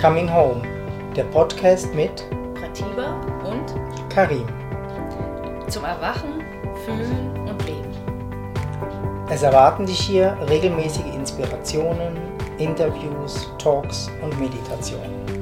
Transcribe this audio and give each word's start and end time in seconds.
Coming 0.00 0.30
Home, 0.30 0.60
der 1.16 1.24
Podcast 1.24 1.94
mit 1.94 2.28
Pratiba 2.54 3.18
und 3.44 3.74
Karim. 4.10 4.46
zum 5.68 5.84
Erwachen, 5.84 6.44
Fühlen 6.84 7.48
und 7.48 7.64
Leben. 7.64 7.90
Es 9.30 9.42
erwarten 9.42 9.86
dich 9.86 9.98
hier 9.98 10.36
regelmäßige 10.50 11.14
Inspirationen, 11.14 12.18
Interviews, 12.58 13.50
Talks 13.58 14.10
und 14.22 14.38
Meditationen. 14.38 15.35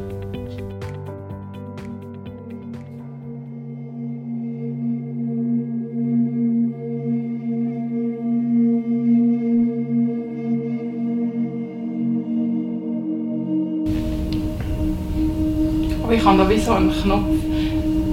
Ich 16.24 16.30
habe 16.30 16.38
da 16.38 16.48
wie 16.48 16.58
so 16.58 16.72
einen 16.72 16.90
Knopf. 16.90 17.20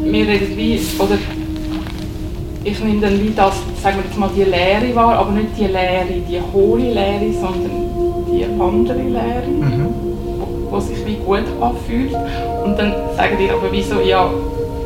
Wir 0.04 0.28
reden 0.28 0.58
wie, 0.58 0.82
oder 1.00 1.16
ich 2.66 2.84
nehme 2.84 3.00
dann 3.00 3.22
wie 3.22 3.32
das, 3.34 3.54
sagen 3.82 4.00
wir 4.00 4.04
jetzt 4.04 4.18
mal, 4.20 4.30
die 4.36 4.44
Leere 4.44 4.94
wahr, 4.94 5.18
aber 5.20 5.32
nicht 5.32 5.58
die 5.58 5.68
Leere, 5.68 6.20
die 6.30 6.42
hohle 6.54 6.92
Leere, 6.92 7.32
sondern 7.40 7.72
die 8.30 8.44
andere 8.44 9.02
Leere, 9.02 9.48
Mhm. 9.48 9.86
wo, 10.70 10.76
wo 10.76 10.80
sich 10.82 11.06
wie 11.06 11.16
gut 11.26 11.46
anfühlt. 11.62 12.14
Und 12.66 12.78
dann 12.78 12.94
sagen 13.16 13.38
die 13.40 13.50
aber 13.50 13.72
wie 13.72 13.82
so, 13.82 14.02
ja, 14.02 14.30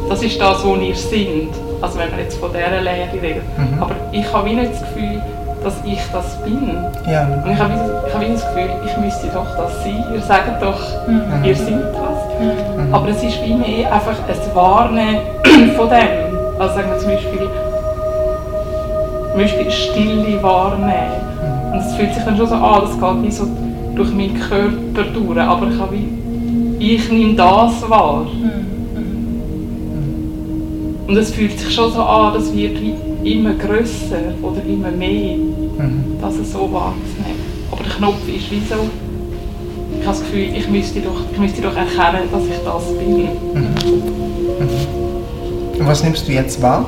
das 0.07 0.21
ist 0.21 0.39
das, 0.39 0.63
wo 0.63 0.75
ihr 0.75 0.93
sind. 0.95 1.49
Also 1.81 1.97
wenn 1.97 2.11
wir 2.15 2.23
jetzt 2.25 2.37
von 2.37 2.51
dieser 2.51 2.79
Leere 2.79 3.11
reden. 3.23 3.41
Mhm. 3.57 3.81
Aber 3.81 3.95
ich 4.11 4.31
habe 4.31 4.47
wie 4.51 4.53
nicht 4.55 4.71
das 4.71 4.81
Gefühl, 4.81 5.19
dass 5.63 5.73
ich 5.83 5.99
das 6.13 6.43
bin. 6.43 6.77
Ja, 7.11 7.27
Und 7.43 7.51
ich 7.51 7.57
habe, 7.57 7.73
ich 8.07 8.13
habe 8.13 8.25
das 8.27 8.45
Gefühl, 8.53 8.69
ich 8.85 8.97
müsste 9.03 9.27
doch 9.33 9.47
das 9.57 9.83
sein. 9.83 10.03
Ihr 10.13 10.21
sagt 10.21 10.61
doch, 10.61 10.79
ihr 11.43 11.55
seid 11.55 11.73
das. 11.91 12.14
Aber 12.91 13.09
es 13.09 13.23
ist 13.23 13.39
wie 13.43 13.53
mehr 13.53 13.91
einfach 13.91 14.15
ein 14.27 14.55
Warnen 14.55 15.17
von 15.75 15.89
dem. 15.89 16.35
Also 16.59 16.75
sagen 16.75 16.89
wir 16.91 16.97
zum 16.99 17.09
Beispiel, 17.11 17.49
zum 19.31 19.41
Beispiel 19.41 19.71
Stille 19.71 20.41
wahrnehmen. 20.43 21.71
Und 21.73 21.79
es 21.79 21.95
fühlt 21.95 22.13
sich 22.13 22.23
dann 22.23 22.37
schon 22.37 22.47
so 22.47 22.55
an, 22.55 22.81
das 22.81 22.91
geht 22.99 23.23
wie 23.23 23.31
so 23.31 23.47
durch 23.95 24.11
meinen 24.13 24.39
Körper 24.39 25.09
durch. 25.13 25.39
Aber 25.39 25.67
ich, 25.67 25.79
habe 25.79 25.93
wie, 25.93 26.85
ich 26.93 27.11
nehme 27.11 27.35
das 27.35 27.89
wahr. 27.89 28.25
Und 31.07 31.17
es 31.17 31.31
fühlt 31.31 31.59
sich 31.59 31.73
schon 31.73 31.91
so 31.91 32.01
an, 32.01 32.33
das 32.33 32.53
wird 32.55 32.77
wie 32.81 32.95
immer 33.23 33.53
grösser 33.53 34.33
oder 34.41 34.63
immer 34.67 34.91
mehr, 34.91 35.37
Mhm. 35.77 36.15
das 36.21 36.35
so 36.51 36.59
wahrzunehmen. 36.71 37.43
Aber 37.69 37.83
der 37.83 37.93
Knopf 37.93 38.27
ist 38.27 38.49
wie 38.49 38.61
so, 38.61 38.75
ich 40.05 40.09
habe 40.09 40.19
das 40.19 40.27
Gefühl, 40.27 40.55
ich 40.55 40.67
müsste 40.67 41.01
doch, 41.01 41.19
ich 41.31 41.39
müsste 41.39 41.63
doch 41.63 41.75
erkennen, 41.75 42.29
dass 42.31 42.43
ich 42.43 42.63
das 42.63 42.83
bin. 42.95 43.27
Und 45.79 45.87
was 45.87 46.03
nimmst 46.03 46.27
du 46.27 46.31
jetzt 46.31 46.61
wahr? 46.61 46.85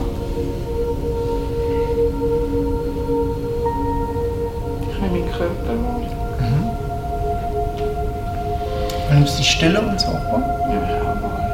Ich 4.92 5.02
nehme 5.02 5.14
meinen 5.14 5.32
Körper 5.32 5.74
wahr. 5.84 6.02
Du 9.10 9.16
nimmst 9.16 9.40
die 9.40 9.44
Stille 9.44 9.82
und 9.82 10.00
so 10.00 10.10
wahr? 10.10 10.44
Ja, 10.70 10.76
ich 10.76 11.02
auch 11.02 11.24
wahr. 11.24 11.47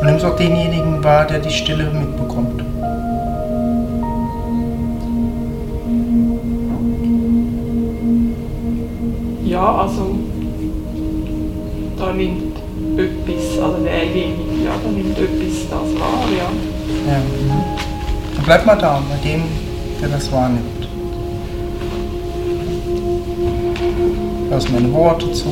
Und 0.00 0.06
nimmst 0.06 0.24
auch 0.24 0.36
denjenigen 0.36 1.04
wahr, 1.04 1.26
der 1.26 1.40
die 1.40 1.50
Stille 1.50 1.84
mitbekommt. 1.84 2.64
Ja, 9.44 9.74
also 9.76 10.14
da 11.98 12.12
nimmt 12.14 12.56
etwas, 12.96 13.62
also 13.62 13.84
derjenige, 13.84 14.64
ja, 14.64 14.72
da 14.82 14.90
nimmt 14.90 15.18
etwas 15.18 15.68
das 15.68 16.00
wahr, 16.00 16.24
ja. 16.30 17.12
Ja. 17.12 17.18
Mhm. 17.18 17.62
Dann 18.36 18.44
bleib 18.44 18.64
mal 18.64 18.78
da, 18.78 19.02
bei 19.10 19.28
dem, 19.28 19.42
der 20.00 20.08
das 20.08 20.32
wahrnimmt. 20.32 20.88
Hörst 24.48 24.72
meine 24.72 24.92
Worte 24.94 25.30
zu. 25.32 25.48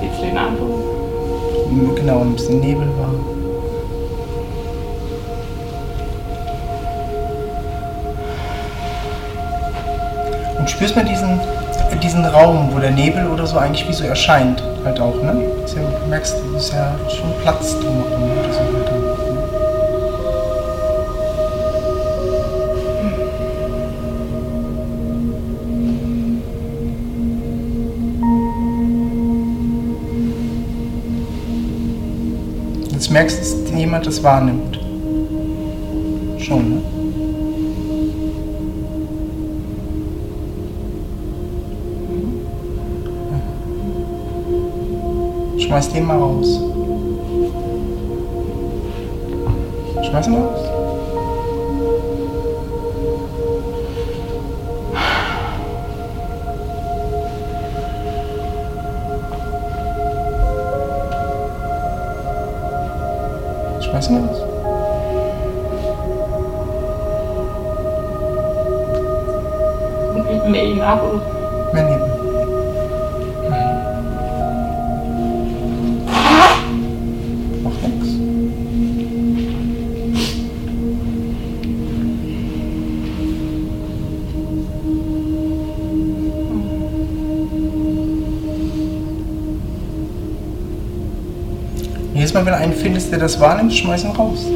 Ein 0.00 0.08
bisschen 0.08 0.34
Nebel. 0.34 0.93
Genau, 1.74 2.20
ein 2.20 2.34
bisschen 2.34 2.60
Nebel 2.60 2.86
wahr. 2.98 3.10
Und 10.56 10.70
spürst 10.70 10.94
mal 10.94 11.04
diesen, 11.04 11.40
diesen 12.00 12.24
Raum, 12.26 12.68
wo 12.72 12.78
der 12.78 12.92
Nebel 12.92 13.26
oder 13.26 13.44
so 13.44 13.58
eigentlich 13.58 13.88
wie 13.88 13.92
so 13.92 14.04
erscheint, 14.04 14.62
halt 14.84 15.00
auch, 15.00 15.16
ne? 15.20 15.34
Dass 15.62 15.74
du 15.74 15.80
merkst, 16.08 16.36
es 16.56 16.66
ist 16.66 16.72
ja 16.74 16.94
schon 17.08 17.32
Platz 17.42 17.74
drumherum 17.80 18.30
merkst 33.14 33.38
dass 33.38 33.70
jemand 33.78 34.04
das 34.08 34.20
wahrnimmt. 34.24 34.76
Schon, 36.40 36.70
ne? 36.70 36.82
Schmeiß 45.60 45.92
den 45.92 46.06
mal 46.06 46.18
raus. 46.18 46.60
Schmeiß 50.02 50.26
ihn 50.26 50.34
raus. 50.34 50.73
Schmeiß 63.94 64.08
ihn 71.88 72.03
Jedes 92.14 92.32
Mal, 92.32 92.46
wenn 92.46 92.52
du 92.52 92.58
einen 92.58 92.72
findest, 92.72 93.10
der 93.10 93.18
das 93.18 93.40
wahrnimmt, 93.40 93.74
schmeiß 93.74 94.04
ihn 94.04 94.12
raus. 94.12 94.46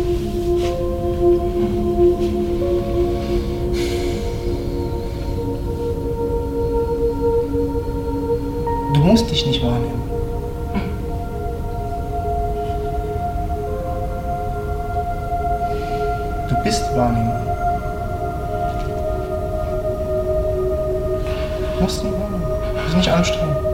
Du 8.94 9.00
musst 9.00 9.28
dich 9.28 9.44
nicht 9.44 9.60
wahrnehmen. 9.60 10.02
Du 16.48 16.54
bist 16.62 16.84
Wahrnehmer. 16.94 17.40
Du 21.74 21.82
musst 21.82 22.04
nicht 22.04 22.14
wahrnehmen. 22.14 22.42
Du 22.76 22.82
musst 22.82 22.96
nicht 22.96 23.10
anstrengen. 23.10 23.67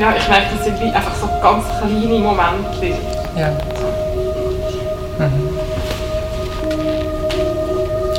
Ja, 0.00 0.14
ich 0.16 0.28
merke, 0.28 0.46
das 0.56 0.64
sind 0.64 0.94
einfach 0.94 1.14
so 1.14 1.26
ganz 1.42 1.64
kleine 1.78 2.18
Momente. 2.18 2.98
Ja. 3.36 3.48
Mhm. 5.18 5.48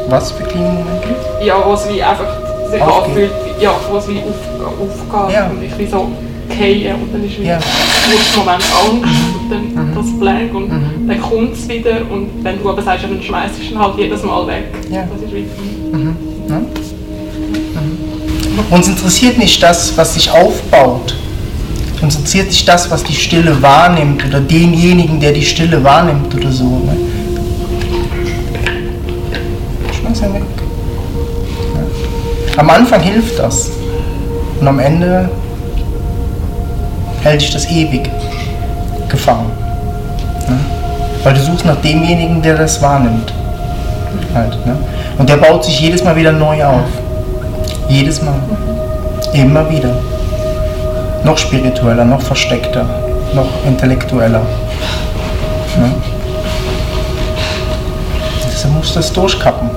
Was 0.09 0.31
für 0.31 0.43
kleine 0.43 0.67
Momente? 0.69 1.07
Ja, 1.43 1.55
wo 1.65 1.73
es 1.73 1.87
wie 1.89 2.01
einfach 2.01 2.27
sich 2.71 2.81
anfühlt, 2.81 3.31
ja, 3.59 3.71
wo 3.89 3.97
es 3.97 4.07
wie 4.07 4.19
auf, 4.19 4.69
aufgeht 4.79 5.33
Ja. 5.35 5.47
und 5.49 5.63
ich 5.63 5.77
wie 5.77 5.85
so 5.85 6.07
fallen 6.49 6.95
und 7.01 7.13
dann 7.13 7.23
ist 7.25 7.39
wie 7.39 7.45
Ja. 7.47 7.59
kurzer 7.59 8.39
Moment 8.39 8.63
Angst 8.63 9.13
und 9.39 9.49
dann 9.51 9.95
das 9.95 10.19
Blank 10.19 10.53
und 10.55 10.69
Mhm. 10.71 11.07
dann 11.07 11.21
kommt 11.21 11.53
es 11.53 11.67
wieder 11.67 11.97
und 12.09 12.43
wenn 12.43 12.61
du 12.61 12.69
aber 12.69 12.81
sagst, 12.81 13.03
dann 13.03 13.21
schmeißt 13.21 13.55
du 13.59 13.63
ihn 13.63 13.79
halt 13.79 13.97
jedes 13.97 14.23
Mal 14.23 14.47
weg. 14.47 14.63
Ja. 14.89 15.03
Das 15.13 15.21
ist 15.21 15.33
wie, 15.33 15.45
Ne? 15.95 16.15
Mhm. 16.47 16.65
Uns 18.71 18.87
interessiert 18.87 19.37
nicht 19.37 19.61
das, 19.61 19.95
was 19.97 20.13
sich 20.15 20.31
aufbaut. 20.31 21.15
Uns 22.01 22.15
interessiert 22.15 22.47
nicht 22.47 22.67
das, 22.67 22.91
was 22.91 23.03
die 23.03 23.13
Stille 23.13 23.61
wahrnimmt 23.61 24.23
oder 24.25 24.39
denjenigen, 24.39 25.19
der 25.19 25.31
die 25.31 25.43
Stille 25.43 25.83
wahrnimmt 25.83 26.33
oder 26.35 26.51
so. 26.51 26.65
Ne? 26.65 26.97
Schmeiß 29.99 30.21
ihn 30.21 30.33
weg. 30.35 30.43
Ja. 31.73 32.61
Am 32.61 32.69
Anfang 32.69 33.01
hilft 33.01 33.39
das. 33.39 33.71
Und 34.59 34.67
am 34.67 34.79
Ende 34.79 35.29
hält 37.21 37.41
dich 37.41 37.51
das 37.51 37.69
ewig 37.69 38.09
gefangen. 39.09 39.51
Ne? 40.47 40.59
Weil 41.23 41.33
du 41.33 41.41
suchst 41.41 41.65
nach 41.65 41.77
demjenigen, 41.81 42.41
der 42.41 42.57
das 42.57 42.81
wahrnimmt. 42.81 43.33
Halt, 44.33 44.65
ne? 44.65 44.75
Und 45.17 45.27
der 45.27 45.37
baut 45.37 45.65
sich 45.65 45.79
jedes 45.79 46.03
Mal 46.03 46.15
wieder 46.15 46.31
neu 46.31 46.63
auf. 46.63 46.85
Jedes 47.89 48.21
Mal. 48.21 48.39
Immer 49.33 49.69
wieder. 49.69 49.97
Noch 51.27 51.37
spiritueller, 51.37 52.05
noch 52.05 52.21
versteckter, 52.21 52.85
noch 53.33 53.49
intellektueller. 53.65 54.39
Ne? 55.77 55.93
Deshalb 58.49 58.73
musst 58.73 58.91
du 58.91 58.99
das 58.99 59.11
durchkappen. 59.11 59.69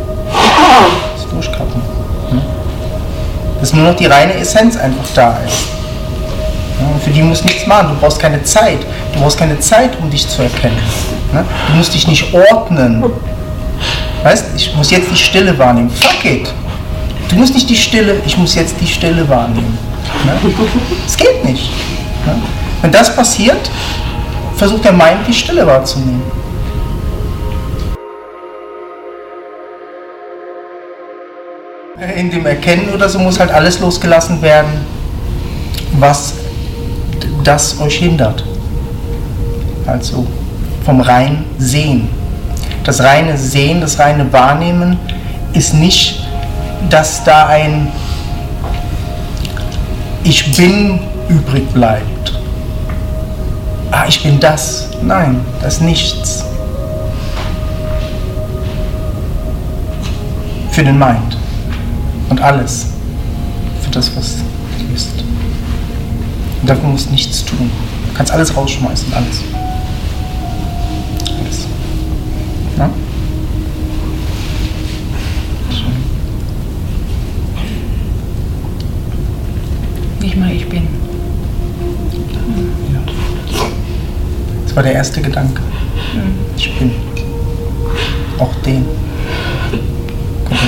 Das 1.16 1.28
durchkappen. 1.28 1.82
Ne? 2.30 2.40
Dass 3.58 3.72
nur 3.72 3.84
noch 3.84 3.96
die 3.96 4.06
reine 4.06 4.34
Essenz 4.34 4.76
einfach 4.76 5.02
da 5.12 5.38
ist. 5.44 5.64
Ja, 6.80 6.86
und 6.86 7.02
für 7.02 7.10
die 7.10 7.20
musst 7.20 7.42
du 7.42 7.48
nichts 7.48 7.66
machen. 7.66 7.88
Du 7.88 8.00
brauchst 8.00 8.20
keine 8.20 8.40
Zeit. 8.44 8.78
Du 9.12 9.18
brauchst 9.18 9.36
keine 9.36 9.58
Zeit, 9.58 9.90
um 10.00 10.08
dich 10.08 10.28
zu 10.28 10.42
erkennen. 10.42 10.78
Ne? 11.32 11.44
Du 11.66 11.74
musst 11.74 11.92
dich 11.92 12.06
nicht 12.06 12.32
ordnen. 12.32 13.02
Weißt, 14.22 14.44
ich 14.56 14.72
muss 14.76 14.92
jetzt 14.92 15.10
die 15.10 15.16
Stille 15.16 15.58
wahrnehmen. 15.58 15.90
Fuck 15.90 16.24
it. 16.24 16.48
Du 17.28 17.34
musst 17.34 17.54
nicht 17.54 17.68
die 17.68 17.76
Stille, 17.76 18.14
ich 18.24 18.38
muss 18.38 18.54
jetzt 18.54 18.76
die 18.80 18.86
Stille 18.86 19.28
wahrnehmen. 19.28 19.89
Ne? 20.24 20.52
Es 21.06 21.16
geht 21.16 21.44
nicht. 21.44 21.70
Ne? 22.26 22.34
Wenn 22.82 22.92
das 22.92 23.14
passiert, 23.14 23.70
versucht 24.56 24.84
der 24.84 24.92
Mind 24.92 25.26
die 25.26 25.32
Stille 25.32 25.66
wahrzunehmen. 25.66 26.22
In 32.16 32.30
dem 32.30 32.46
Erkennen 32.46 32.90
oder 32.94 33.08
so 33.08 33.18
muss 33.18 33.38
halt 33.38 33.50
alles 33.50 33.78
losgelassen 33.80 34.40
werden, 34.40 34.86
was 35.98 36.34
das 37.44 37.78
euch 37.80 37.98
hindert. 37.98 38.44
Also 39.86 40.26
vom 40.84 41.00
rein 41.00 41.44
Sehen. 41.58 42.08
Das 42.84 43.02
reine 43.02 43.36
Sehen, 43.36 43.80
das 43.80 43.98
reine 43.98 44.32
Wahrnehmen 44.32 44.98
ist 45.52 45.74
nicht, 45.74 46.22
dass 46.88 47.22
da 47.24 47.46
ein 47.46 47.92
Ich 50.22 50.54
bin 50.56 51.00
übrig 51.28 51.68
bleibt. 51.72 52.38
Ah, 53.90 54.04
ich 54.06 54.22
bin 54.22 54.38
das. 54.38 54.88
Nein, 55.02 55.40
das 55.62 55.74
ist 55.74 55.82
nichts. 55.82 56.44
Für 60.70 60.84
den 60.84 60.98
Mind. 60.98 61.36
Und 62.28 62.40
alles. 62.40 62.86
Für 63.82 63.90
das, 63.90 64.14
was 64.16 64.36
du 64.78 64.84
bist. 64.92 65.24
Und 66.60 66.70
dafür 66.70 66.88
musst 66.88 67.08
du 67.08 67.12
nichts 67.12 67.44
tun. 67.44 67.70
Du 68.08 68.14
kannst 68.14 68.32
alles 68.32 68.54
rausschmeißen. 68.56 69.12
Alles. 69.12 69.40
Das 84.70 84.76
war 84.76 84.84
der 84.84 84.92
erste 84.92 85.20
Gedanke. 85.20 85.60
Ich 86.56 86.78
bin. 86.78 86.92
Auch 88.38 88.54
den. 88.64 88.86
Kommt 90.44 90.60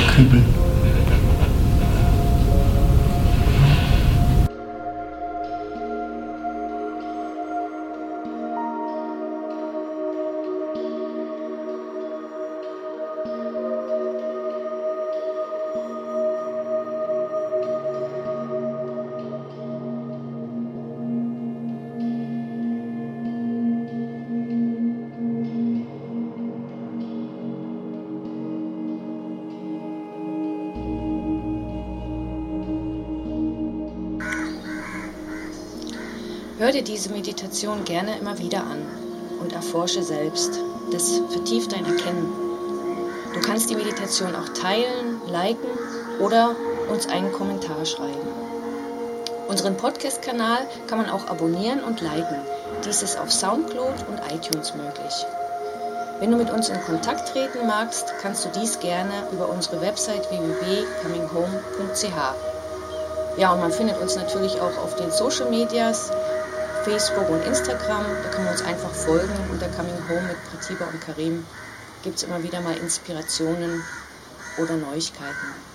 Hör 36.62 36.70
dir 36.70 36.84
diese 36.84 37.10
Meditation 37.10 37.84
gerne 37.84 38.16
immer 38.20 38.38
wieder 38.38 38.60
an 38.60 38.86
und 39.40 39.52
erforsche 39.52 40.04
selbst. 40.04 40.60
Das 40.92 41.20
vertieft 41.28 41.72
dein 41.72 41.84
Erkennen. 41.84 42.32
Du 43.34 43.40
kannst 43.40 43.68
die 43.68 43.74
Meditation 43.74 44.36
auch 44.36 44.48
teilen, 44.50 45.20
liken 45.26 45.66
oder 46.20 46.54
uns 46.88 47.08
einen 47.08 47.32
Kommentar 47.32 47.84
schreiben. 47.84 48.28
Unseren 49.48 49.76
Podcast-Kanal 49.76 50.68
kann 50.86 50.98
man 50.98 51.10
auch 51.10 51.26
abonnieren 51.26 51.82
und 51.82 52.00
liken. 52.00 52.36
Dies 52.84 53.02
ist 53.02 53.18
auf 53.18 53.32
Soundcloud 53.32 54.06
und 54.08 54.20
iTunes 54.32 54.72
möglich. 54.76 55.26
Wenn 56.20 56.30
du 56.30 56.36
mit 56.36 56.50
uns 56.50 56.68
in 56.68 56.80
Kontakt 56.82 57.32
treten 57.32 57.66
magst, 57.66 58.14
kannst 58.22 58.44
du 58.44 58.50
dies 58.60 58.78
gerne 58.78 59.24
über 59.32 59.48
unsere 59.48 59.80
Website 59.80 60.30
www.cominghome.ch. 60.30 62.06
Ja, 63.36 63.52
und 63.52 63.58
man 63.58 63.72
findet 63.72 64.00
uns 64.00 64.14
natürlich 64.14 64.60
auch 64.60 64.78
auf 64.78 64.94
den 64.94 65.10
Social 65.10 65.50
Medias, 65.50 66.12
Facebook 66.84 67.28
und 67.30 67.44
Instagram. 67.44 68.04
Da 68.22 68.28
kann 68.30 68.44
man 68.44 68.52
uns 68.52 68.62
einfach 68.62 68.90
folgen 68.90 69.32
unter 69.50 69.68
Coming 69.68 70.08
Home 70.08 70.22
mit 70.22 70.36
Pratiba 70.50 70.86
und 70.86 71.00
Karim. 71.00 71.46
Gibt 72.02 72.16
es 72.16 72.22
immer 72.24 72.42
wieder 72.42 72.60
mal 72.60 72.76
Inspirationen 72.76 73.82
oder 74.58 74.76
Neuigkeiten. 74.76 75.71